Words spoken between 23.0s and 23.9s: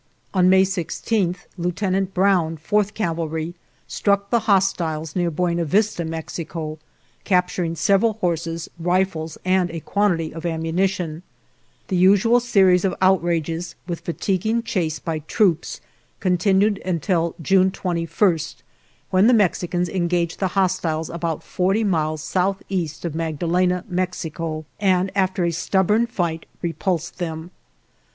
of Magda lena,